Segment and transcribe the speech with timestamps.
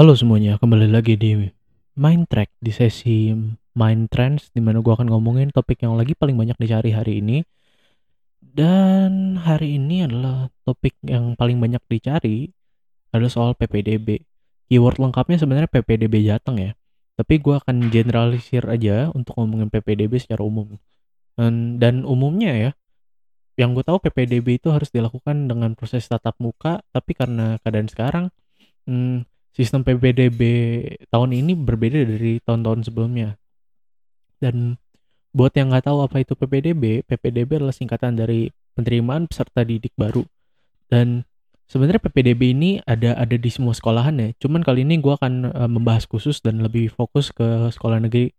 [0.00, 1.36] Halo semuanya, kembali lagi di
[2.00, 3.36] Mind Track di sesi
[3.76, 7.44] Mind Trends di mana gua akan ngomongin topik yang lagi paling banyak dicari hari ini.
[8.40, 12.48] Dan hari ini adalah topik yang paling banyak dicari
[13.12, 14.24] adalah soal PPDB.
[14.72, 16.72] Keyword lengkapnya sebenarnya PPDB Jateng ya.
[17.20, 20.80] Tapi gua akan generalisir aja untuk ngomongin PPDB secara umum.
[21.36, 22.70] Dan, dan umumnya ya,
[23.60, 28.24] yang gue tahu PPDB itu harus dilakukan dengan proses tatap muka, tapi karena keadaan sekarang,
[28.88, 30.40] hmm, sistem PPDB
[31.10, 33.36] tahun ini berbeda dari tahun-tahun sebelumnya.
[34.40, 34.80] Dan
[35.30, 40.24] buat yang nggak tahu apa itu PPDB, PPDB adalah singkatan dari penerimaan peserta didik baru.
[40.90, 41.22] Dan
[41.70, 44.28] sebenarnya PPDB ini ada ada di semua sekolahan ya.
[44.40, 48.32] Cuman kali ini gue akan uh, membahas khusus dan lebih fokus ke sekolah negeri.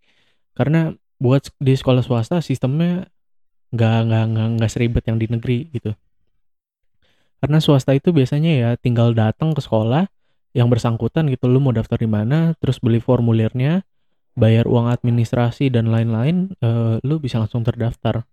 [0.58, 3.06] Karena buat di sekolah swasta sistemnya
[3.72, 5.96] nggak nggak nggak nggak seribet yang di negeri gitu
[7.40, 10.12] karena swasta itu biasanya ya tinggal datang ke sekolah
[10.52, 13.88] yang bersangkutan gitu lu mau daftar di mana terus beli formulirnya
[14.36, 18.24] bayar uang administrasi dan lain-lain uh, lu bisa langsung terdaftar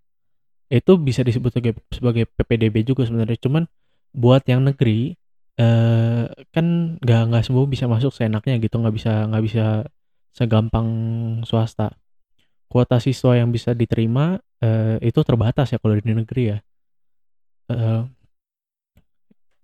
[0.69, 3.65] itu bisa disebut sebagai, sebagai PPDB juga sebenarnya cuman
[4.13, 5.17] buat yang negeri
[5.59, 9.67] uh, kan nggak nggak semua bisa masuk seenaknya gitu nggak bisa nggak bisa
[10.35, 10.89] segampang
[11.43, 11.99] swasta
[12.69, 16.59] kuota siswa yang bisa diterima uh, itu terbatas ya kalau di negeri ya.
[17.69, 18.09] Uh,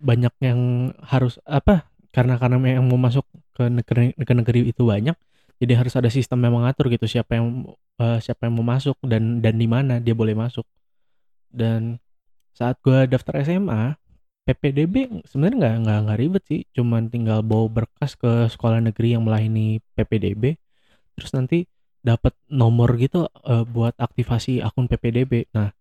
[0.01, 5.19] banyak yang harus apa karena karena yang mau masuk ke negeri ke negeri itu banyak
[5.55, 7.63] jadi harus ada sistem yang mengatur gitu siapa yang
[7.99, 10.67] uh, siapa yang mau masuk dan dan di mana dia boleh masuk.
[11.47, 12.03] Dan
[12.51, 13.95] saat gue daftar SMA
[14.43, 16.61] PPDB sebenarnya nggak nggak nggak ribet sih.
[16.75, 20.59] Cuman tinggal bawa berkas ke sekolah negeri yang melayani PPDB
[21.15, 21.63] terus nanti
[22.03, 25.47] dapat nomor gitu uh, buat aktivasi akun PPDB.
[25.55, 25.71] Nah,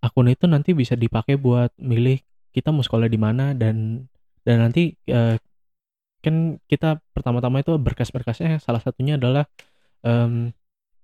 [0.00, 2.24] akun itu nanti bisa dipakai buat milih
[2.56, 4.08] kita mau sekolah di mana dan
[4.48, 5.36] dan nanti uh,
[6.18, 9.46] kan kita pertama-tama itu berkas-berkasnya salah satunya adalah
[10.02, 10.50] um,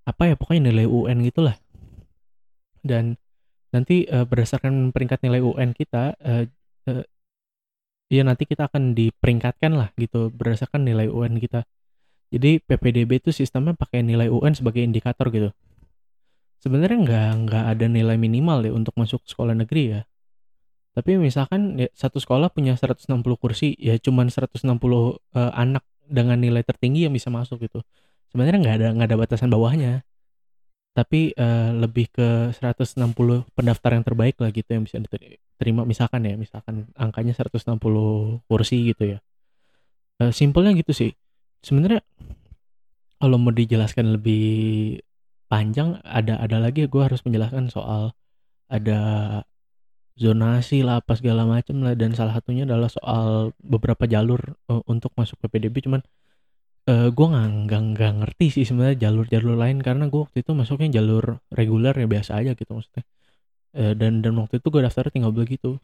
[0.04, 1.56] apa ya pokoknya nilai UN gitulah.
[2.84, 3.16] Dan
[3.72, 6.44] nanti uh, berdasarkan peringkat nilai UN kita uh,
[6.90, 7.04] uh,
[8.12, 11.64] ya nanti kita akan diperingkatkan lah gitu berdasarkan nilai UN kita.
[12.34, 15.54] Jadi PPDB itu sistemnya pakai nilai UN sebagai indikator gitu.
[16.58, 20.00] Sebenarnya nggak nggak ada nilai minimal deh untuk masuk sekolah negeri ya.
[20.94, 26.38] Tapi misalkan ya, satu sekolah punya 160 kursi, ya cuman 160 uh, eh, anak dengan
[26.38, 27.82] nilai tertinggi yang bisa masuk gitu.
[28.30, 30.06] Sebenarnya nggak ada nggak ada batasan bawahnya.
[30.94, 33.02] Tapi uh, lebih ke 160
[33.58, 37.82] pendaftar yang terbaik lah gitu yang bisa diterima misalkan ya, misalkan angkanya 160
[38.46, 39.18] kursi gitu ya.
[40.22, 41.10] Uh, simpelnya gitu sih
[41.64, 42.04] sebenarnya
[43.16, 45.00] kalau mau dijelaskan lebih
[45.48, 48.12] panjang ada ada lagi gue harus menjelaskan soal
[48.68, 49.00] ada
[50.14, 51.94] zonasi lah apa segala macam lah.
[51.98, 56.02] Dan salah satunya adalah soal beberapa jalur uh, untuk masuk PPDB cuman
[56.90, 57.48] uh, gue nggak
[57.94, 59.82] nggak ngerti sih sebenarnya jalur-jalur lain.
[59.82, 63.04] Karena gue waktu itu masuknya jalur reguler ya biasa aja gitu maksudnya.
[63.74, 65.82] Uh, dan dan waktu itu gue daftar tinggal begitu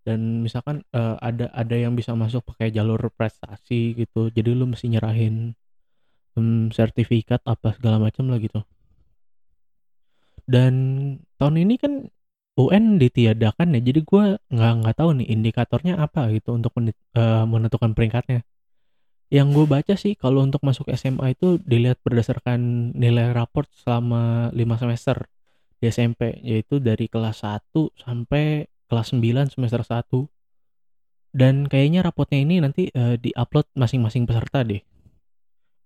[0.00, 4.32] dan misalkan uh, ada ada yang bisa masuk pakai jalur prestasi gitu.
[4.32, 5.52] Jadi lu mesti nyerahin
[6.36, 8.64] um, sertifikat apa segala macam lah gitu.
[10.48, 10.74] Dan
[11.36, 11.92] tahun ini kan
[12.58, 17.94] UN ditiadakan ya jadi gue nggak nggak tahu nih indikatornya apa gitu untuk uh, menentukan
[17.94, 18.42] peringkatnya.
[19.30, 24.82] Yang gue baca sih kalau untuk masuk SMA itu dilihat berdasarkan nilai raport selama 5
[24.82, 25.30] semester
[25.78, 30.10] di SMP yaitu dari kelas 1 sampai kelas 9 semester 1
[31.30, 34.82] dan kayaknya rapotnya ini nanti uh, diupload masing-masing peserta deh.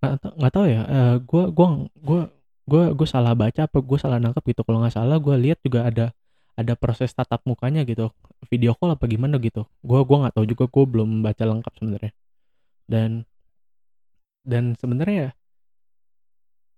[0.01, 1.69] Nggak tahu ya uh, gua gua
[2.01, 2.21] gua
[2.65, 4.65] gua gua salah baca apa gua salah nangkep gitu.
[4.65, 6.17] Kalau nggak salah gua lihat juga ada
[6.55, 8.15] ada proses tatap mukanya gitu
[8.47, 9.67] video call apa gimana gitu.
[9.83, 12.13] Gua gua nggak tahu juga gua belum baca lengkap sebenarnya.
[12.87, 13.11] Dan
[14.45, 15.31] dan sebenarnya ya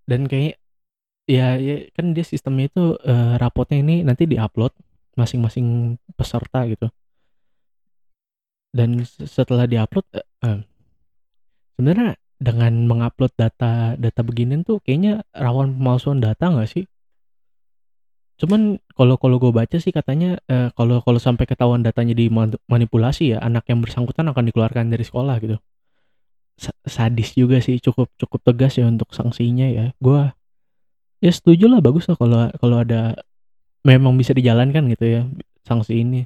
[0.06, 0.56] dan kayak
[1.26, 4.70] ya, ya kan dia sistemnya itu uh, rapotnya ini nanti diupload
[5.18, 6.86] masing-masing peserta gitu.
[8.70, 10.58] Dan setelah diupload uh, uh,
[11.74, 16.84] sebenarnya dengan mengupload data data beginian tuh kayaknya rawan pemalsuan data nggak sih
[18.36, 23.38] cuman kalau kalau gue baca sih katanya uh, kalau kalau sampai ketahuan datanya dimanipulasi ya
[23.40, 25.56] anak yang bersangkutan akan dikeluarkan dari sekolah gitu.
[26.88, 29.92] Sadis juga sih cukup cukup tegas ya untuk sanksinya ya.
[30.00, 30.28] Gue
[31.24, 33.16] ya setuju lah bagus lah kalau kalau ada
[33.84, 35.22] memang bisa dijalankan gitu ya
[35.64, 36.22] sanksi ini.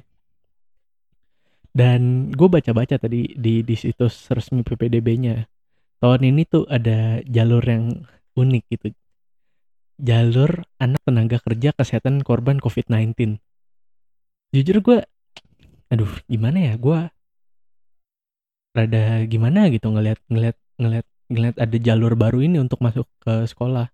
[1.71, 5.47] Dan gue baca-baca tadi di di situs resmi PPDB-nya
[6.03, 8.03] tahun ini tuh ada jalur yang
[8.35, 8.87] unik gitu
[10.01, 13.37] jalur anak tenaga kerja kesehatan korban COVID-19
[14.51, 14.99] jujur gue
[15.93, 16.99] aduh gimana ya gue
[18.71, 23.87] rada gimana gitu ngelihat ngelihat ngelihat ngelihat ada jalur baru ini untuk masuk ke sekolah.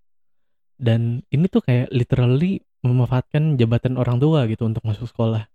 [0.77, 5.49] Dan ini tuh kayak literally memanfaatkan jabatan orang tua gitu untuk masuk sekolah.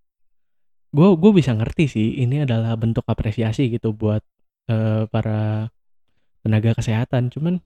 [0.94, 4.22] Gue gue bisa ngerti sih ini adalah bentuk apresiasi gitu buat
[4.70, 5.70] uh, para
[6.42, 7.30] tenaga kesehatan.
[7.30, 7.58] Cuman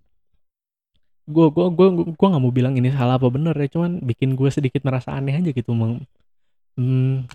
[1.26, 4.50] gue gue gue gue nggak mau bilang ini salah apa bener ya cuman bikin gue
[4.50, 6.06] sedikit merasa aneh aja gitu meng,
[6.78, 7.26] hmm,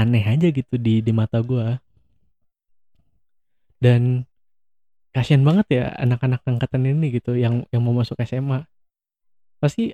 [0.00, 1.76] aneh aja gitu di di mata gue
[3.84, 4.24] dan
[5.12, 8.64] kasihan banget ya anak-anak angkatan ini gitu yang yang mau masuk SMA
[9.60, 9.92] pasti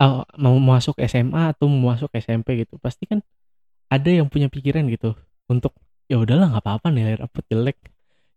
[0.00, 3.24] oh, mau masuk SMA atau mau masuk SMP gitu pasti kan
[3.90, 5.16] ada yang punya pikiran gitu
[5.50, 5.74] untuk
[6.10, 7.78] ya udahlah nggak apa-apa nilai rapot jelek.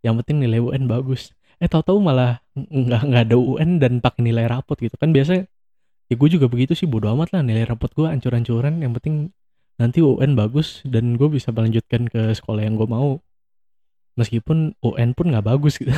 [0.06, 4.46] Yang penting nilai UN bagus eh tahu-tahu malah nggak nggak ada UN dan pakai nilai
[4.50, 4.94] rapot gitu.
[4.98, 5.46] Kan biasa
[6.10, 9.34] ya gue juga begitu sih bodo amat lah nilai rapot gue ancur-ancuran yang penting
[9.82, 13.20] nanti UN bagus dan gue bisa melanjutkan ke sekolah yang gue mau.
[14.14, 15.90] Meskipun UN pun nggak bagus gitu.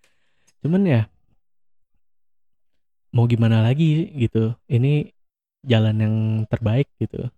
[0.64, 1.00] Cuman ya
[3.12, 4.56] mau gimana lagi gitu.
[4.66, 5.12] Ini
[5.64, 6.16] jalan yang
[6.48, 7.28] terbaik gitu.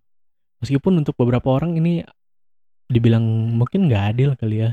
[0.62, 2.06] Meskipun untuk beberapa orang ini
[2.86, 3.22] dibilang
[3.58, 4.70] mungkin nggak adil kali ya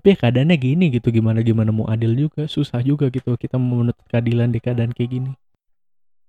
[0.00, 4.00] tapi ya keadaannya gini gitu gimana gimana mau adil juga susah juga gitu kita menuntut
[4.08, 5.32] keadilan di keadaan kayak gini.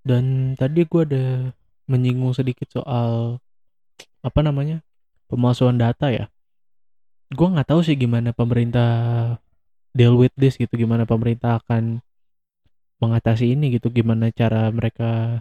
[0.04, 1.56] Dan tadi gue ada
[1.88, 3.40] menyinggung sedikit soal
[4.20, 4.84] apa namanya
[5.32, 6.28] pemalsuan data ya.
[7.32, 8.92] Gue nggak tahu sih gimana pemerintah
[9.96, 12.04] deal with this gitu gimana pemerintah akan
[13.00, 15.40] mengatasi ini gitu gimana cara mereka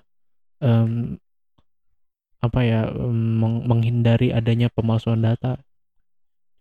[0.62, 1.18] um,
[2.38, 5.58] apa ya um, menghindari adanya pemalsuan data.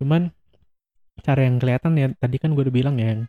[0.01, 0.33] Cuman
[1.21, 3.23] cara yang kelihatan ya tadi kan gue udah bilang ya yang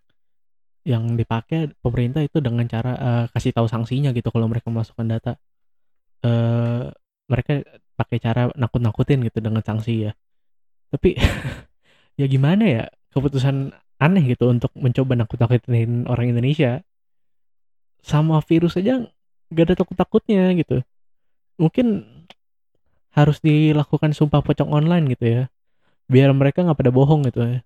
[0.81, 5.33] yang dipakai pemerintah itu dengan cara uh, kasih tahu sanksinya gitu kalau mereka memasukkan data.
[6.25, 6.89] Uh,
[7.29, 7.65] mereka
[7.97, 10.13] pakai cara nakut-nakutin gitu dengan sanksi ya.
[10.89, 11.21] Tapi
[12.21, 16.81] ya gimana ya keputusan aneh gitu untuk mencoba nakut-nakutin orang Indonesia.
[18.01, 19.05] Sama virus aja
[19.53, 20.81] gak ada takut-takutnya gitu.
[21.61, 22.09] Mungkin
[23.11, 25.43] harus dilakukan sumpah pocong online gitu ya
[26.11, 27.59] biar mereka nggak pada bohong gitu ya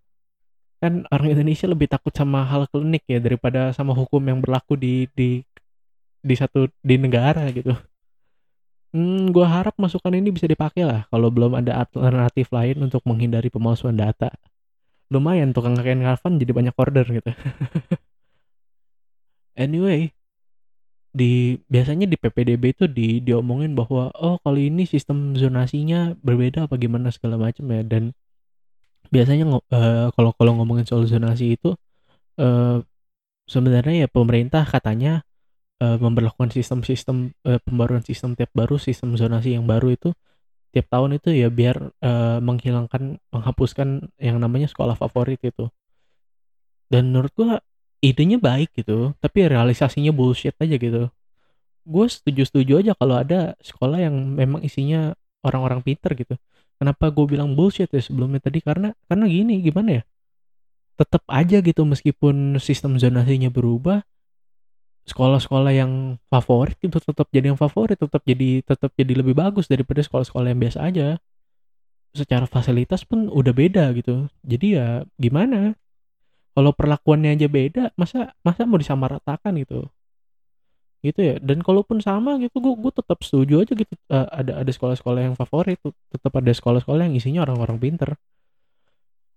[0.83, 5.09] kan orang Indonesia lebih takut sama hal klinik ya daripada sama hukum yang berlaku di
[5.15, 5.43] di
[6.25, 7.77] di satu di negara gitu
[8.95, 13.51] Hmm, gua harap masukan ini bisa dipakai lah kalau belum ada alternatif lain untuk menghindari
[13.51, 14.31] pemalsuan data.
[15.11, 17.27] Lumayan tukang kain kafan jadi banyak order gitu.
[19.59, 20.15] anyway,
[21.11, 26.79] di biasanya di PPDB itu di diomongin bahwa oh kali ini sistem zonasinya berbeda apa
[26.79, 28.15] gimana segala macam ya dan
[29.15, 31.79] biasanya uh, kalau kalau ngomongin soal zonasi itu
[32.43, 32.83] uh,
[33.47, 35.23] sebenarnya ya pemerintah katanya
[35.79, 40.11] uh, memperlakukan sistem-sistem uh, pembaruan sistem tiap baru sistem zonasi yang baru itu
[40.75, 45.71] tiap tahun itu ya biar uh, menghilangkan menghapuskan yang namanya sekolah favorit itu.
[46.91, 47.63] Dan menurut gua
[48.03, 51.07] idenya baik gitu tapi realisasinya bullshit aja gitu.
[51.85, 55.13] Gue setuju-setuju aja kalau ada sekolah yang memang isinya
[55.45, 56.35] orang-orang pinter gitu
[56.79, 58.61] kenapa gue bilang bullshit ya sebelumnya tadi?
[58.61, 60.03] Karena karena gini gimana ya?
[60.95, 64.07] Tetap aja gitu meskipun sistem zonasinya berubah
[65.05, 70.01] sekolah-sekolah yang favorit itu tetap jadi yang favorit tetap jadi tetap jadi lebih bagus daripada
[70.01, 71.09] sekolah-sekolah yang biasa aja.
[72.15, 74.31] Secara fasilitas pun udah beda gitu.
[74.47, 75.75] Jadi ya gimana?
[76.55, 79.91] Kalau perlakuannya aja beda masa masa mau disamaratakan gitu
[81.05, 81.37] gitu ya.
[81.39, 85.35] Dan kalaupun sama gitu gue gue tetap setuju aja gitu uh, ada ada sekolah-sekolah yang
[85.37, 85.77] favorit
[86.09, 88.11] tetap ada sekolah-sekolah yang isinya orang-orang pinter.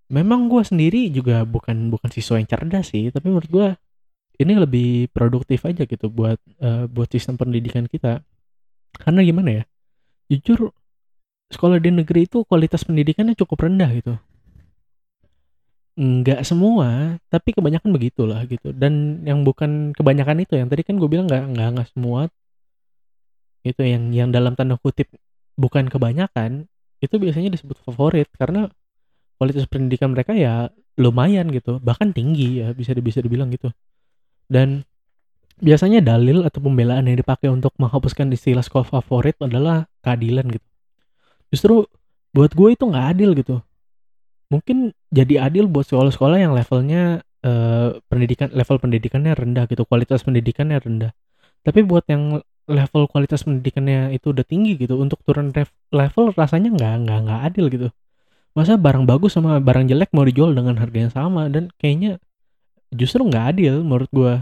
[0.07, 3.67] Memang gue sendiri juga bukan bukan siswa yang cerdas sih tapi menurut gue
[4.39, 8.23] ini lebih produktif aja gitu buat uh, buat sistem pendidikan kita.
[8.95, 9.63] Karena gimana ya?
[10.31, 10.71] Jujur
[11.51, 14.15] sekolah di negeri itu kualitas pendidikannya cukup rendah gitu
[15.97, 21.09] nggak semua tapi kebanyakan begitulah gitu dan yang bukan kebanyakan itu yang tadi kan gue
[21.09, 22.29] bilang nggak nggak nggak semua
[23.65, 25.09] itu yang yang dalam tanda kutip
[25.57, 26.69] bukan kebanyakan
[27.01, 28.69] itu biasanya disebut favorit karena
[29.41, 30.69] kualitas pendidikan mereka ya
[31.01, 33.73] lumayan gitu bahkan tinggi ya bisa bisa dibilang gitu
[34.47, 34.85] dan
[35.57, 40.67] biasanya dalil atau pembelaan yang dipakai untuk menghapuskan istilah sekolah favorit adalah keadilan gitu.
[41.49, 41.75] Justru
[42.31, 43.55] buat gue itu nggak adil gitu.
[44.47, 50.79] Mungkin jadi adil buat sekolah-sekolah yang levelnya uh, pendidikan level pendidikannya rendah gitu, kualitas pendidikannya
[50.79, 51.11] rendah.
[51.67, 55.51] Tapi buat yang level kualitas pendidikannya itu udah tinggi gitu, untuk turun
[55.91, 57.87] level rasanya nggak nggak nggak adil gitu.
[58.55, 62.17] Masa barang bagus sama barang jelek mau dijual dengan harga yang sama dan kayaknya
[62.91, 64.33] justru nggak adil menurut gue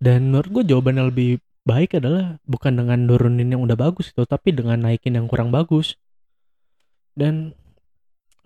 [0.00, 4.22] dan menurut gue jawaban yang lebih baik adalah bukan dengan nurunin yang udah bagus itu
[4.24, 5.98] tapi dengan naikin yang kurang bagus
[7.16, 7.56] dan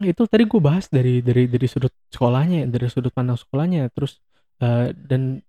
[0.01, 4.17] itu tadi gue bahas dari dari dari sudut sekolahnya dari sudut pandang sekolahnya terus
[4.65, 5.45] uh, dan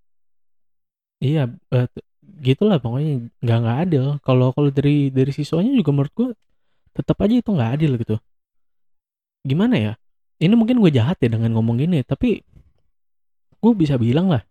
[1.24, 1.88] iya uh,
[2.42, 4.04] gitulah pokoknya nggak nggak adil.
[4.20, 6.28] Kalau kalau dari dari siswanya juga menurut gue
[6.92, 8.16] tetap aja itu nggak adil gitu.
[9.42, 9.92] Gimana ya?
[10.42, 12.42] Ini mungkin gue jahat ya dengan ngomong gini tapi
[13.62, 14.42] gue bisa bilang lah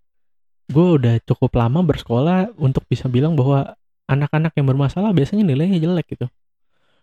[0.71, 3.75] gue udah cukup lama bersekolah untuk bisa bilang bahwa
[4.07, 6.31] anak-anak yang bermasalah biasanya nilainya jelek gitu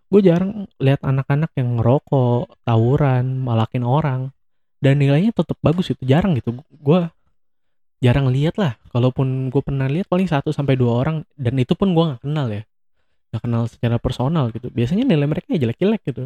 [0.09, 4.21] gue jarang lihat anak-anak yang ngerokok, tawuran, malakin orang
[4.81, 6.57] dan nilainya tetap bagus itu jarang gitu.
[6.81, 7.12] Gue
[8.00, 8.81] jarang lihat lah.
[8.88, 12.47] Kalaupun gue pernah lihat paling satu sampai dua orang dan itu pun gue nggak kenal
[12.49, 12.62] ya,
[13.35, 14.73] nggak kenal secara personal gitu.
[14.73, 16.23] Biasanya nilai mereka ya jelek-jelek gitu.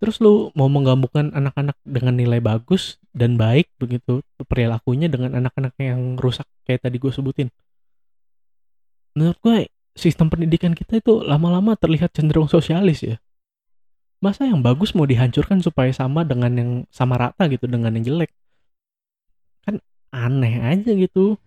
[0.00, 6.20] Terus lu mau menggabungkan anak-anak dengan nilai bagus dan baik begitu perilakunya dengan anak-anak yang
[6.20, 7.48] rusak kayak tadi gue sebutin.
[9.14, 13.16] Menurut gue sistem pendidikan kita itu lama-lama terlihat cenderung sosialis ya.
[14.18, 18.30] Masa yang bagus mau dihancurkan supaya sama dengan yang sama rata gitu dengan yang jelek?
[19.62, 19.78] Kan
[20.10, 21.38] aneh aja gitu.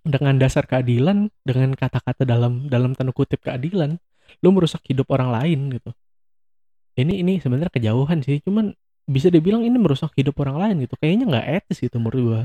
[0.00, 4.00] Dengan dasar keadilan, dengan kata-kata dalam dalam tanda kutip keadilan,
[4.40, 5.92] lu merusak hidup orang lain gitu.
[6.96, 8.72] Ini ini sebenarnya kejauhan sih, cuman
[9.04, 10.96] bisa dibilang ini merusak hidup orang lain gitu.
[10.96, 12.42] Kayaknya nggak etis gitu menurut gua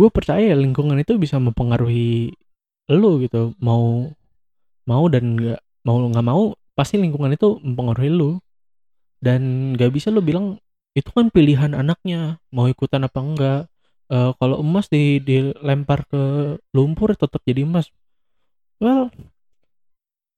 [0.00, 2.32] gue percaya lingkungan itu bisa mempengaruhi
[2.88, 3.52] lo gitu.
[3.60, 4.08] Mau
[4.88, 8.40] mau dan nggak mau nggak mau pasti lingkungan itu mempengaruhi lo.
[9.20, 10.56] Dan nggak bisa lo bilang
[10.96, 13.62] itu kan pilihan anaknya mau ikutan apa enggak.
[14.10, 17.92] Uh, kalau emas di dilempar ke lumpur tetap jadi emas.
[18.80, 19.12] Well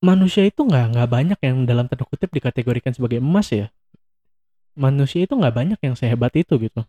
[0.03, 3.71] manusia itu nggak nggak banyak yang dalam tanda kutip dikategorikan sebagai emas ya.
[4.75, 6.83] Manusia itu nggak banyak yang sehebat itu gitu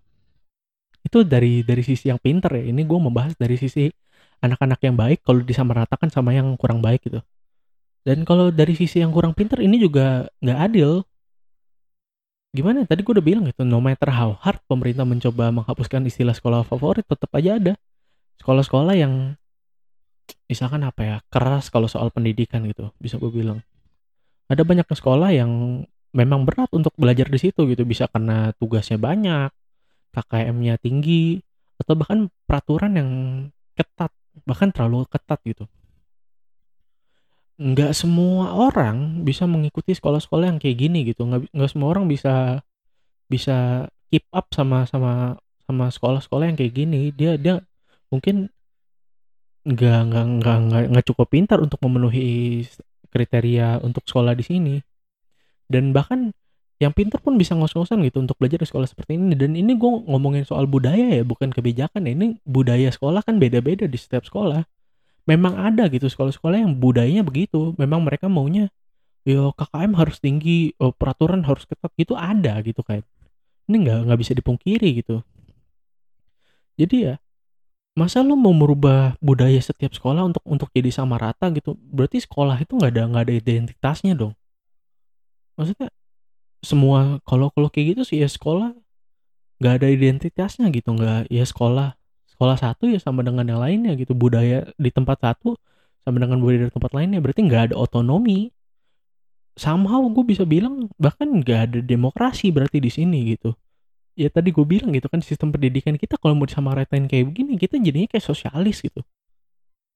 [1.05, 2.65] itu dari dari sisi yang pinter ya.
[2.73, 3.93] Ini gue membahas dari sisi
[4.41, 7.21] anak-anak yang baik kalau disamaratakan sama yang kurang baik gitu.
[8.05, 11.05] Dan kalau dari sisi yang kurang pinter ini juga nggak adil.
[12.55, 16.65] Gimana tadi gue udah bilang gitu no matter how hard pemerintah mencoba menghapuskan istilah sekolah
[16.65, 17.73] favorit tetap aja ada.
[18.41, 19.37] Sekolah-sekolah yang
[20.49, 23.61] misalkan apa ya keras kalau soal pendidikan gitu bisa gue bilang.
[24.49, 25.85] Ada banyak sekolah yang
[26.15, 29.51] memang berat untuk belajar di situ gitu bisa karena tugasnya banyak
[30.15, 31.43] KKM-nya tinggi
[31.83, 33.11] atau bahkan peraturan yang
[33.75, 34.15] ketat
[34.47, 35.67] bahkan terlalu ketat gitu.
[37.55, 41.23] Nggak semua orang bisa mengikuti sekolah-sekolah yang kayak gini gitu.
[41.27, 42.63] Nggak nggak semua orang bisa
[43.31, 47.15] bisa keep up sama sama sama sekolah-sekolah yang kayak gini.
[47.15, 47.63] Dia dia
[48.11, 48.51] mungkin
[49.65, 50.59] nggak nggak nggak
[50.93, 52.63] nggak cukup pintar untuk memenuhi
[53.09, 54.77] kriteria untuk sekolah di sini.
[55.71, 56.35] Dan bahkan
[56.83, 59.39] yang pintar pun bisa ngos-ngosan gitu untuk belajar di sekolah seperti ini.
[59.39, 62.13] Dan ini gue ngomongin soal budaya ya bukan kebijakan ya.
[62.19, 64.67] Ini budaya sekolah kan beda-beda di setiap sekolah.
[65.25, 67.73] Memang ada gitu sekolah-sekolah yang budayanya begitu.
[67.79, 68.69] Memang mereka maunya
[69.25, 71.95] yo KKM harus tinggi oh, peraturan harus ketat.
[71.95, 73.07] Gitu ada gitu kan.
[73.71, 75.23] Ini nggak nggak bisa dipungkiri gitu.
[76.75, 77.15] Jadi ya
[77.95, 81.79] masa lo mau merubah budaya setiap sekolah untuk untuk jadi sama rata gitu?
[81.79, 84.35] Berarti sekolah itu nggak ada nggak ada identitasnya dong.
[85.55, 85.95] Maksudnya
[86.65, 88.75] semua kalau kalau kayak gitu sih ya sekolah
[89.61, 91.95] nggak ada identitasnya gitu nggak ya sekolah
[92.35, 95.55] sekolah satu ya sama dengan yang lainnya gitu budaya di tempat satu
[96.05, 98.53] sama dengan budaya di tempat lainnya berarti nggak ada otonomi.
[99.55, 103.55] Somehow gue bisa bilang bahkan nggak ada demokrasi berarti di sini gitu.
[104.19, 107.79] Ya tadi gue bilang gitu kan sistem pendidikan kita kalau mau disamaratain kayak begini kita
[107.81, 109.01] jadinya kayak sosialis gitu.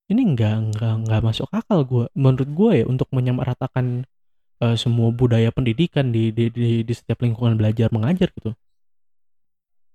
[0.09, 4.09] Ini nggak nggak nggak masuk akal gue menurut gue ya untuk menyamaratakan
[4.63, 8.55] uh, semua budaya pendidikan di, di di di setiap lingkungan belajar mengajar gitu.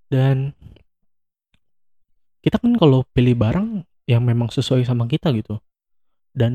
[0.08, 0.52] Dan
[2.44, 5.60] kita kan kalau pilih barang yang memang sesuai sama kita gitu.
[6.34, 6.52] Dan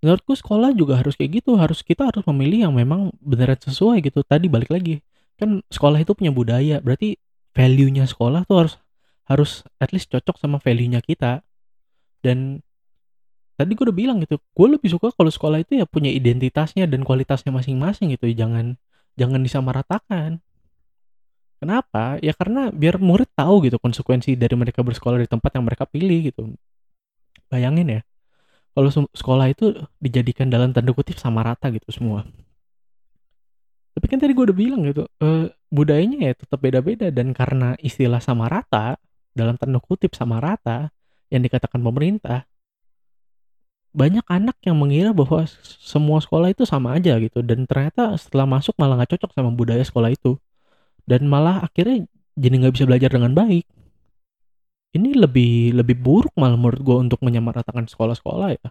[0.00, 4.20] menurutku sekolah juga harus kayak gitu harus kita harus memilih yang memang beneran sesuai gitu.
[4.24, 5.00] Tadi balik lagi
[5.40, 7.16] kan sekolah itu punya budaya berarti
[7.56, 8.74] value-nya sekolah tuh harus
[9.24, 9.50] harus
[9.80, 11.40] at least cocok sama value-nya kita.
[12.20, 12.60] Dan
[13.60, 17.04] tadi gue udah bilang gitu gue lebih suka kalau sekolah itu ya punya identitasnya dan
[17.04, 18.80] kualitasnya masing-masing gitu jangan
[19.20, 20.40] jangan disamaratakan.
[21.60, 22.16] Kenapa?
[22.24, 26.32] Ya karena biar murid tahu gitu konsekuensi dari mereka bersekolah di tempat yang mereka pilih
[26.32, 26.56] gitu.
[27.52, 28.02] Bayangin ya
[28.72, 32.24] kalau sekolah itu dijadikan dalam tanda kutip sama rata gitu semua.
[33.92, 38.22] Tapi kan tadi gue udah bilang gitu eh, budayanya ya tetap beda-beda dan karena istilah
[38.22, 38.96] sama rata
[39.34, 40.88] dalam tanda kutip sama rata
[41.28, 42.46] yang dikatakan pemerintah
[43.90, 45.42] banyak anak yang mengira bahwa
[45.82, 47.42] semua sekolah itu sama aja gitu.
[47.42, 50.38] Dan ternyata setelah masuk malah nggak cocok sama budaya sekolah itu.
[51.06, 52.06] Dan malah akhirnya
[52.38, 53.66] jadi nggak bisa belajar dengan baik.
[54.90, 58.68] Ini lebih lebih buruk malah menurut gue untuk menyamaratakan sekolah-sekolah ya.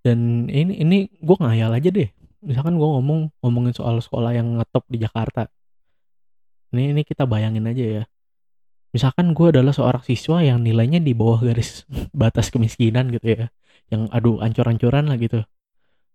[0.00, 2.08] Dan ini ini gue ngayal aja deh.
[2.40, 5.48] Misalkan gue ngomong ngomongin soal sekolah yang ngetop di Jakarta.
[6.72, 8.04] Ini ini kita bayangin aja ya
[8.90, 11.86] misalkan gue adalah seorang siswa yang nilainya di bawah garis
[12.20, 13.46] batas kemiskinan gitu ya
[13.90, 15.42] yang aduh ancur-ancuran lah gitu.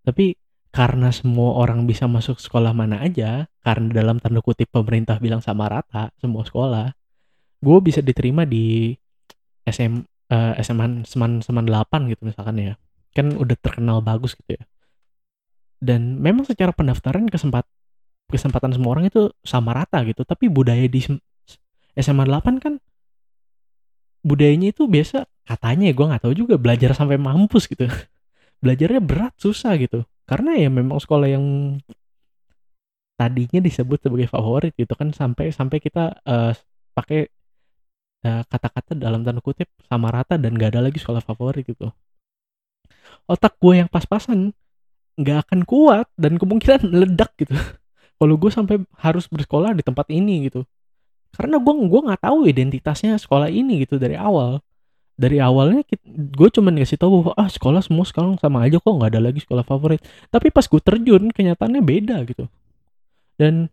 [0.05, 0.39] Tapi
[0.71, 5.71] karena semua orang bisa masuk sekolah mana aja karena dalam tanda kutip pemerintah bilang sama
[5.71, 6.91] rata semua sekolah
[7.63, 8.91] gue bisa diterima di
[9.63, 12.73] SM uh, SMA seman seman 8 gitu misalkan ya.
[13.15, 14.63] Kan udah terkenal bagus gitu ya.
[15.79, 17.67] Dan memang secara pendaftaran kesempat
[18.29, 20.97] kesempatan semua orang itu sama rata gitu tapi budaya di
[21.95, 22.73] SMA 8 kan
[24.25, 27.85] budayanya itu biasa katanya ya gue nggak tahu juga belajar sampai mampus gitu.
[28.63, 30.03] Belajarnya berat susah gitu.
[30.25, 31.77] Karena ya memang sekolah yang
[33.15, 36.51] tadinya disebut sebagai favorit gitu kan sampai sampai kita uh,
[36.91, 37.31] pakai
[38.25, 41.93] kata kata-kata dalam tanda kutip sama rata dan gak ada lagi sekolah favorit gitu.
[43.29, 44.49] Otak gue yang pas-pasan
[45.15, 47.53] nggak akan kuat dan kemungkinan meledak gitu.
[48.17, 50.65] Kalau gue sampai harus bersekolah di tempat ini gitu
[51.35, 54.63] karena gue gue nggak tahu identitasnya sekolah ini gitu dari awal.
[55.15, 59.11] Dari awalnya gue cuma ngasih tahu bahwa ah sekolah semua sekarang sama aja kok nggak
[59.15, 60.03] ada lagi sekolah favorit.
[60.27, 62.47] Tapi pas gue terjun kenyataannya beda gitu.
[63.39, 63.71] Dan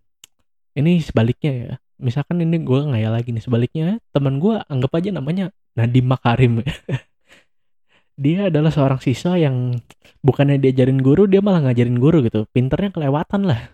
[0.78, 1.72] ini sebaliknya ya.
[2.02, 6.62] Misalkan ini gue nggak ya lagi nih sebaliknya teman gue anggap aja namanya Nadim Makarim.
[8.22, 9.80] Dia adalah seorang siswa yang
[10.20, 12.44] bukannya diajarin guru dia malah ngajarin guru gitu.
[12.52, 13.72] Pinternya kelewatan lah.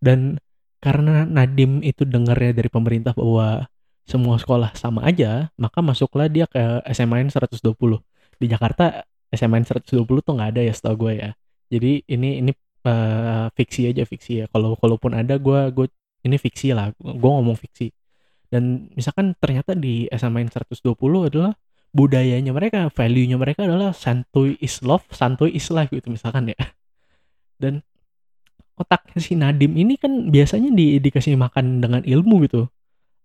[0.00, 0.40] Dan
[0.80, 3.66] karena Nadim itu dengarnya dari pemerintah bahwa
[4.06, 6.62] semua sekolah sama aja, maka masuklah dia ke
[6.94, 7.58] SMAN 120.
[8.38, 9.02] Di Jakarta
[9.34, 11.30] SMAN 120 tuh nggak ada ya setahu gue ya.
[11.66, 12.52] Jadi ini ini
[12.86, 14.46] uh, fiksi aja fiksi ya.
[14.46, 15.86] Kalau kalaupun ada gue gue
[16.22, 16.94] ini fiksi lah.
[17.02, 17.90] Gue ngomong fiksi.
[18.46, 20.94] Dan misalkan ternyata di SMAN 120
[21.26, 21.58] adalah
[21.90, 26.60] budayanya mereka, value-nya mereka adalah santuy is love, santuy is life gitu misalkan ya.
[27.62, 27.82] Dan
[28.76, 32.68] otaknya si Nadim ini kan biasanya di, dikasih makan dengan ilmu gitu.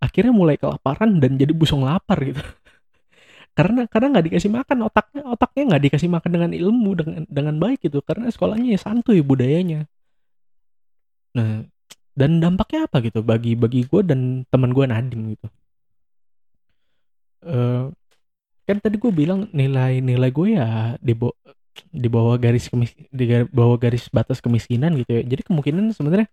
[0.02, 2.42] Akhirnya mulai kelaparan dan jadi busung lapar gitu.
[3.58, 7.84] Karena karena nggak dikasih makan otaknya otaknya nggak dikasih makan dengan ilmu dengan dengan baik
[7.84, 8.00] gitu.
[8.00, 9.92] Karena sekolahnya ya santuy budayanya.
[11.36, 11.68] Nah
[12.16, 15.48] dan dampaknya apa gitu bagi bagi gue dan teman gue Nadim gitu?
[17.42, 17.92] Uh,
[18.72, 21.12] kan tadi gue bilang nilai nilai gue ya di
[21.92, 25.22] di bawah garis kemis di bawah garis batas kemiskinan gitu ya.
[25.28, 26.28] Jadi kemungkinan sebenarnya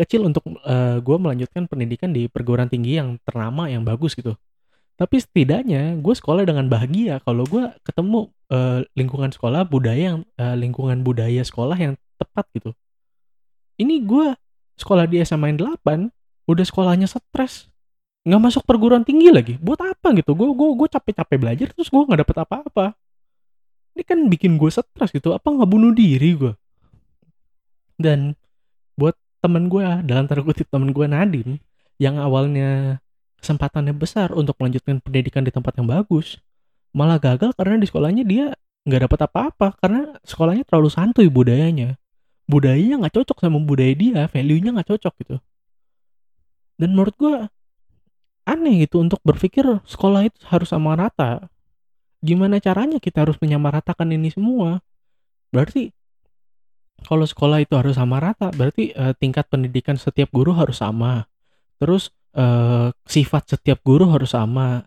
[0.00, 4.32] kecil untuk uh, gue melanjutkan pendidikan di perguruan tinggi yang ternama yang bagus gitu.
[4.96, 7.20] Tapi setidaknya gue sekolah dengan bahagia.
[7.24, 12.70] Kalau gue ketemu uh, lingkungan sekolah budaya yang uh, lingkungan budaya sekolah yang tepat gitu.
[13.76, 14.32] Ini gue
[14.80, 16.08] sekolah di SMA 8
[16.48, 17.68] udah sekolahnya stres.
[18.22, 19.54] Nggak masuk perguruan tinggi lagi.
[19.60, 20.32] Buat apa gitu?
[20.32, 22.96] Gue gue gue capek-capek belajar terus gue nggak dapet apa-apa
[23.92, 26.52] ini kan bikin gue stres gitu apa nggak bunuh diri gue
[28.00, 28.34] dan
[28.96, 31.60] buat temen gue dalam tanda kutip temen gue Nadim
[32.00, 33.00] yang awalnya
[33.38, 36.40] kesempatannya besar untuk melanjutkan pendidikan di tempat yang bagus
[36.92, 38.46] malah gagal karena di sekolahnya dia
[38.82, 41.96] nggak dapat apa-apa karena sekolahnya terlalu santuy budayanya.
[42.50, 45.36] Budayanya nggak cocok sama budaya dia value-nya nggak cocok gitu.
[46.76, 47.34] Dan menurut gue
[48.42, 51.46] aneh gitu untuk berpikir sekolah itu harus sama rata
[52.22, 54.80] gimana caranya kita harus menyamaratakan ini semua?
[55.50, 55.90] Berarti
[57.02, 61.26] kalau sekolah itu harus sama rata berarti uh, tingkat pendidikan setiap guru harus sama.
[61.82, 64.86] Terus uh, sifat setiap guru harus sama.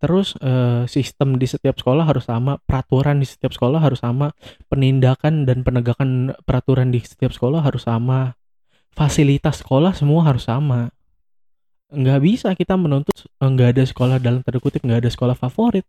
[0.00, 4.32] Terus uh, sistem di setiap sekolah harus sama peraturan di setiap sekolah harus sama
[4.72, 8.32] penindakan dan penegakan peraturan di setiap sekolah harus sama
[8.96, 10.88] fasilitas sekolah semua harus sama.
[11.92, 15.84] Nggak bisa kita menuntut nggak ada sekolah dalam tanda kutip nggak ada sekolah favorit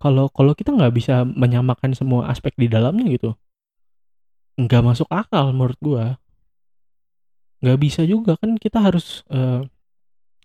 [0.00, 3.36] kalau kalau kita nggak bisa menyamakan semua aspek di dalamnya gitu
[4.60, 6.20] nggak masuk akal menurut gua.
[7.60, 9.68] Nggak bisa juga kan kita harus sekolah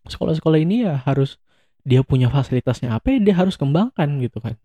[0.06, 1.42] sekolah-sekolah ini ya harus
[1.82, 4.56] dia punya fasilitasnya apa ya dia harus kembangkan gitu kan.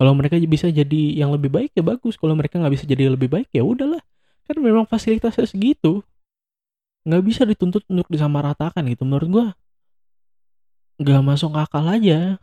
[0.00, 3.28] Kalau mereka bisa jadi yang lebih baik ya bagus kalau mereka nggak bisa jadi lebih
[3.28, 4.00] baik ya udahlah
[4.48, 6.02] kan memang fasilitasnya segitu.
[7.04, 9.48] Nggak bisa dituntut untuk disamaratakan gitu menurut gua.
[11.00, 12.40] Nggak masuk akal aja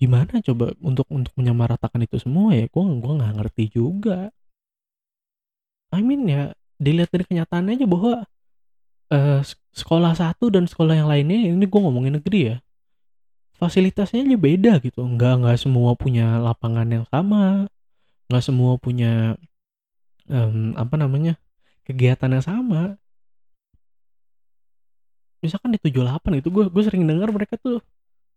[0.00, 2.66] gimana coba untuk untuk menyamaratakan itu semua ya?
[2.72, 4.32] Gue gue nggak ngerti juga.
[5.92, 8.24] I mean ya dilihat dari kenyataannya aja bahwa
[9.12, 9.40] uh,
[9.76, 12.56] sekolah satu dan sekolah yang lainnya ini gue ngomongin negeri ya
[13.60, 15.04] fasilitasnya aja beda gitu.
[15.04, 17.68] Nggak nggak semua punya lapangan yang sama
[18.30, 19.34] nggak semua punya
[20.30, 21.36] um, apa namanya
[21.84, 22.96] kegiatan yang sama.
[25.42, 27.82] Misalkan di 78 itu gue gue sering dengar mereka tuh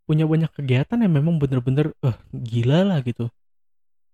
[0.04, 3.32] punya banyak kegiatan yang memang bener-bener uh, gila lah gitu.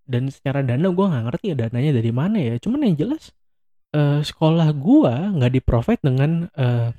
[0.06, 2.54] Dan secara dana gue nggak ngerti ya dananya dari mana ya.
[2.58, 3.34] Cuman yang jelas
[3.94, 6.90] uh, sekolah gue nggak di provide dengan uh,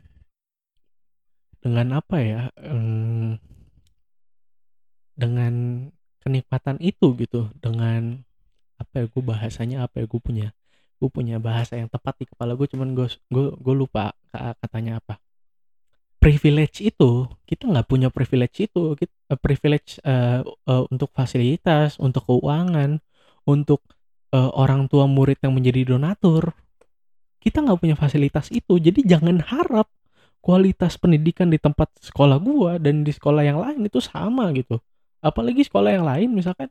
[1.62, 3.38] dengan apa ya um,
[5.16, 5.54] dengan
[6.24, 7.52] kenikmatan itu gitu.
[7.60, 8.20] Dengan
[8.80, 10.48] apa ya gue bahasanya apa ya gue punya
[11.02, 14.14] gue punya bahasa yang tepat di kepala gue cuman gue gue lupa
[14.62, 15.18] katanya apa
[16.22, 22.30] privilege itu kita nggak punya privilege itu kita, uh, privilege uh, uh, untuk fasilitas untuk
[22.30, 23.02] keuangan
[23.50, 23.82] untuk
[24.30, 26.54] uh, orang tua murid yang menjadi donatur.
[27.42, 28.78] Kita nggak punya fasilitas itu.
[28.78, 29.90] Jadi jangan harap
[30.46, 34.78] kualitas pendidikan di tempat sekolah gua dan di sekolah yang lain itu sama gitu.
[35.26, 36.70] Apalagi sekolah yang lain misalkan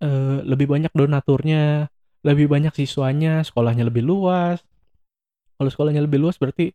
[0.00, 1.92] uh, lebih banyak donaturnya
[2.24, 4.64] lebih banyak siswanya sekolahnya lebih luas.
[5.60, 6.72] Kalau sekolahnya lebih luas berarti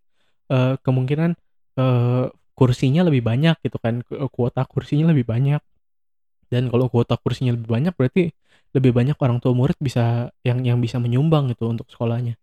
[0.54, 1.34] uh, kemungkinan
[1.78, 5.62] uh, kursinya lebih banyak gitu kan kuota kursinya lebih banyak.
[6.52, 8.36] Dan kalau kuota kursinya lebih banyak berarti
[8.72, 12.36] lebih banyak orang tua murid bisa yang yang bisa menyumbang gitu untuk sekolahnya.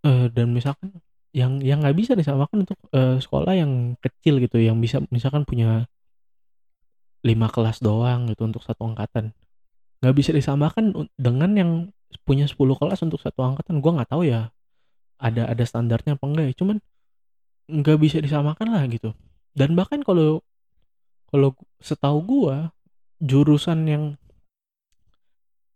[0.00, 0.96] Uh, dan misalkan
[1.30, 5.86] yang yang nggak bisa disamakan untuk uh, sekolah yang kecil gitu yang bisa misalkan punya
[7.22, 9.30] lima kelas doang gitu untuk satu angkatan.
[10.00, 11.70] Nggak bisa disamakan dengan yang
[12.24, 13.78] punya 10 kelas untuk satu angkatan.
[13.78, 14.50] Gue nggak tahu ya
[15.20, 16.54] ada ada standarnya apa enggak ya.
[16.56, 16.76] Cuman
[17.70, 19.14] nggak bisa disamakan lah gitu.
[19.54, 20.42] Dan bahkan kalau
[21.30, 22.56] kalau setahu gue
[23.22, 24.04] jurusan yang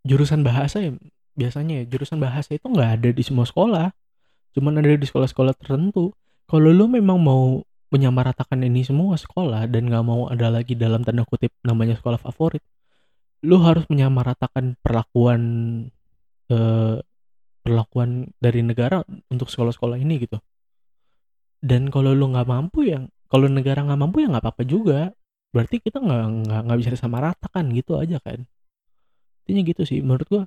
[0.04, 0.92] jurusan bahasa ya
[1.38, 3.94] biasanya ya jurusan bahasa itu nggak ada di semua sekolah.
[4.54, 6.14] Cuman ada di sekolah-sekolah tertentu.
[6.46, 11.22] Kalau lu memang mau menyamaratakan ini semua sekolah dan nggak mau ada lagi dalam tanda
[11.22, 12.59] kutip namanya sekolah favorit
[13.44, 15.42] lu harus menyamaratakan perlakuan
[16.48, 16.98] eh,
[17.62, 20.40] perlakuan dari negara untuk sekolah-sekolah ini gitu
[21.64, 25.11] dan kalau lu nggak mampu ya kalau negara nggak mampu ya nggak apa-apa juga.
[25.50, 28.46] Berarti kita nggak nggak nggak bisa disamaratakan gitu aja kan.
[29.42, 30.42] Intinya gitu sih menurut gua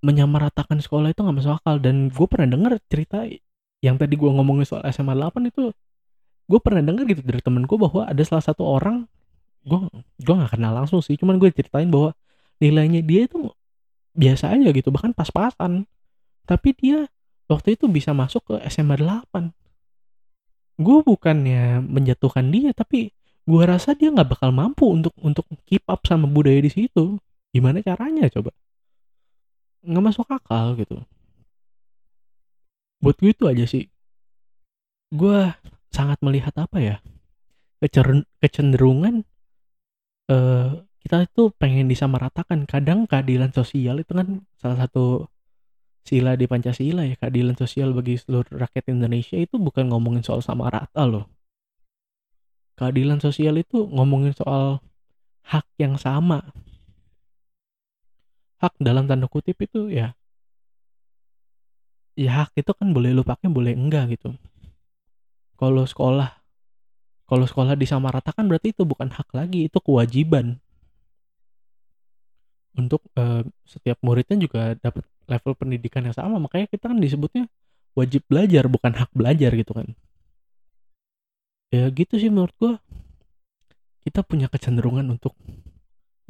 [0.00, 1.76] menyamaratakan sekolah itu nggak masuk akal.
[1.76, 3.28] Dan gue pernah dengar cerita
[3.84, 5.72] yang tadi gue ngomongin soal SMA 8 itu
[6.46, 9.04] gue pernah dengar gitu dari temen gue bahwa ada salah satu orang
[9.66, 9.78] gue
[10.22, 12.14] gue nggak kenal langsung sih cuman gue ceritain bahwa
[12.62, 13.50] nilainya dia itu
[14.14, 15.84] biasa aja gitu bahkan pas-pasan.
[16.48, 17.10] Tapi dia
[17.50, 19.65] waktu itu bisa masuk ke SMA 8
[20.76, 23.12] gue bukannya menjatuhkan dia tapi
[23.46, 27.16] gue rasa dia nggak bakal mampu untuk untuk keep up sama budaya di situ.
[27.54, 28.52] Gimana caranya coba?
[29.86, 31.00] Nggak masuk akal gitu.
[33.00, 33.86] Buat gue itu aja sih.
[35.14, 35.54] Gue
[35.94, 36.96] sangat melihat apa ya?
[38.42, 39.22] Kecenderungan
[40.26, 42.66] uh, kita itu pengen disamaratakan.
[42.66, 45.30] Kadang keadilan sosial itu kan salah satu
[46.06, 50.70] sila di Pancasila ya keadilan sosial bagi seluruh rakyat Indonesia itu bukan ngomongin soal sama
[50.70, 51.26] rata loh.
[52.78, 54.78] Keadilan sosial itu ngomongin soal
[55.42, 56.46] hak yang sama.
[58.62, 60.14] Hak dalam tanda kutip itu ya
[62.16, 64.32] ya hak itu kan boleh lu pakai boleh enggak gitu.
[65.58, 66.30] Kalau sekolah
[67.26, 70.62] kalau sekolah disamaratakan berarti itu bukan hak lagi itu kewajiban.
[72.76, 77.50] Untuk uh, setiap muridnya juga dapat level pendidikan yang sama makanya kita kan disebutnya
[77.96, 79.96] wajib belajar bukan hak belajar gitu kan.
[81.74, 82.78] Ya gitu sih menurut gua.
[84.06, 85.34] Kita punya kecenderungan untuk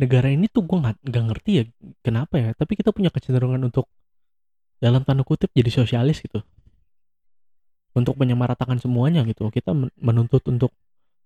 [0.01, 1.65] negara ini tuh gue nggak ngerti ya
[2.05, 3.89] kenapa ya tapi kita punya kecenderungan untuk
[4.77, 6.41] dalam tanda kutip jadi sosialis gitu.
[7.93, 9.49] Untuk menyamaratakan semuanya gitu.
[9.53, 10.73] Kita menuntut untuk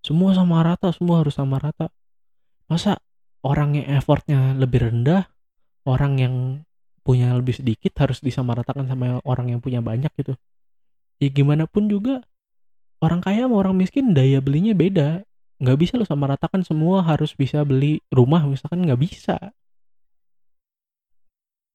[0.01, 1.87] semua sama rata semua harus sama rata.
[2.67, 2.99] Masa
[3.45, 5.29] orang yang effortnya lebih rendah
[5.85, 6.35] orang yang
[7.01, 10.37] punya lebih sedikit harus disamaratakan sama orang yang punya banyak gitu.
[11.21, 12.25] Ya gimana pun juga
[13.01, 15.25] orang kaya sama orang miskin daya belinya beda.
[15.61, 19.37] Nggak bisa lo sama ratakan semua harus bisa beli rumah misalkan nggak bisa.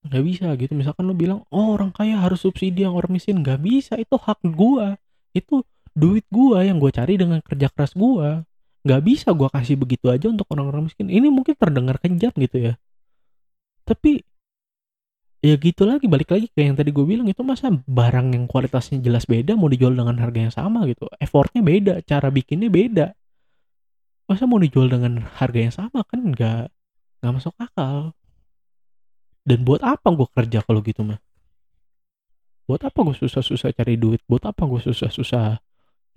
[0.06, 0.72] Nggak bisa gitu.
[0.74, 3.42] Misalkan lo bilang oh orang kaya harus subsidi yang orang miskin.
[3.42, 3.94] Nggak bisa.
[3.98, 4.98] Itu hak gua.
[5.34, 5.62] Itu
[5.94, 8.42] duit gua yang gua cari dengan kerja keras gua.
[8.86, 11.10] Nggak bisa gua kasih begitu aja untuk orang-orang miskin.
[11.10, 12.74] Ini mungkin terdengar kejam gitu ya.
[13.86, 14.22] Tapi
[15.46, 18.98] ya gitu lagi balik lagi ke yang tadi gue bilang itu masa barang yang kualitasnya
[18.98, 21.06] jelas beda mau dijual dengan harga yang sama gitu.
[21.22, 23.06] Effortnya beda cara bikinnya beda.
[24.26, 26.66] Masa mau dijual dengan harga yang sama kan nggak
[27.22, 28.10] nggak masuk akal.
[29.46, 31.22] Dan buat apa gue kerja kalau gitu mah?
[32.66, 34.18] Buat apa gue susah-susah cari duit?
[34.26, 35.62] Buat apa gue susah-susah?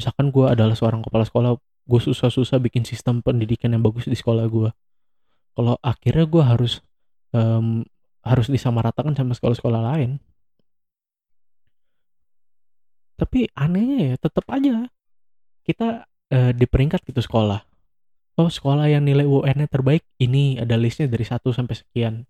[0.02, 1.54] Misalkan gue adalah seorang kepala sekolah
[1.89, 4.70] gue susah-susah bikin sistem pendidikan yang bagus di sekolah gue
[5.58, 6.86] kalau akhirnya gue harus
[7.34, 7.82] um,
[8.30, 10.22] harus disamaratakan sama sekolah-sekolah lain.
[13.20, 14.88] Tapi anehnya ya tetap aja
[15.68, 17.62] kita uh, di peringkat gitu sekolah.
[18.39, 22.24] Oh sekolah yang nilai UN-nya terbaik ini ada listnya dari satu sampai sekian.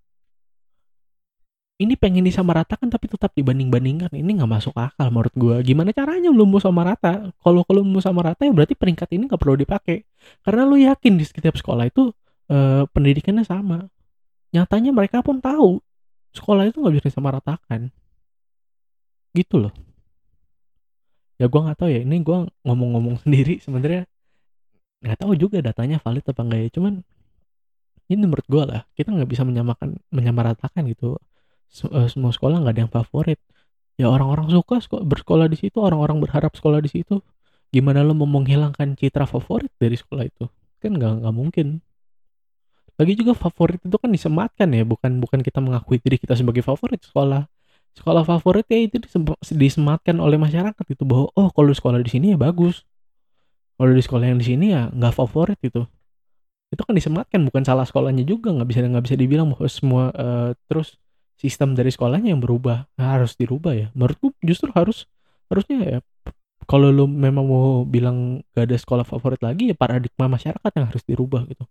[1.80, 6.44] Ini pengen disamaratakan tapi tetap dibanding-bandingkan ini nggak masuk akal menurut gue gimana caranya lu
[6.44, 10.04] mau sama rata kalau kalau mau sama rata ya berarti peringkat ini nggak perlu dipakai.
[10.44, 12.12] Karena lu yakin di setiap sekolah itu
[12.52, 13.88] uh, pendidikannya sama.
[14.52, 15.80] Nyatanya mereka pun tahu
[16.34, 17.90] sekolah itu nggak bisa disamaratakan.
[19.34, 19.74] Gitu loh.
[21.40, 22.38] Ya gue nggak tahu ya ini gue
[22.68, 24.04] ngomong-ngomong sendiri sebenarnya
[25.00, 26.94] nggak tahu juga datanya valid apa enggak ya cuman
[28.12, 31.16] ini menurut gue lah kita nggak bisa menyamakan menyamaratakan gitu.
[31.70, 33.40] Eh, semua sekolah nggak ada yang favorit.
[34.00, 37.22] Ya orang-orang suka bersekolah di situ orang-orang berharap sekolah di situ.
[37.70, 40.50] Gimana lo mau menghilangkan citra favorit dari sekolah itu?
[40.82, 41.86] Kan nggak nggak mungkin
[43.00, 47.00] lagi juga favorit itu kan disematkan ya bukan bukan kita mengakui diri kita sebagai favorit
[47.00, 47.48] sekolah.
[47.96, 49.00] Sekolah favorit ya itu
[49.56, 52.84] disematkan oleh masyarakat itu bahwa oh kalau sekolah di sini ya bagus.
[53.80, 55.88] Kalau di sekolah yang di sini ya nggak favorit itu
[56.70, 60.50] itu kan disematkan bukan salah sekolahnya juga nggak bisa nggak bisa dibilang bahwa semua uh,
[60.70, 61.02] terus
[61.40, 62.86] sistem dari sekolahnya yang berubah.
[63.00, 63.88] Nah, harus dirubah ya.
[63.96, 65.08] Menurutku justru harus
[65.50, 66.00] harusnya ya
[66.70, 71.02] kalau lu memang mau bilang gak ada sekolah favorit lagi ya paradigma masyarakat yang harus
[71.02, 71.66] dirubah gitu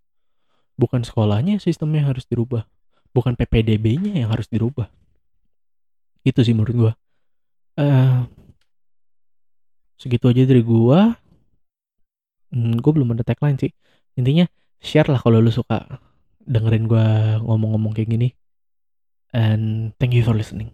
[0.79, 2.65] bukan sekolahnya sistemnya harus dirubah.
[3.11, 4.87] Bukan PPDB-nya yang harus dirubah.
[6.23, 6.93] Itu sih menurut gua.
[7.75, 8.25] Uh,
[9.99, 11.19] segitu aja dari gua.
[12.55, 13.75] Hmm, gua belum ada tagline sih.
[14.15, 14.47] Intinya
[14.79, 15.99] share lah kalau lu suka
[16.47, 18.29] dengerin gua ngomong-ngomong kayak gini.
[19.35, 20.73] And thank you for listening.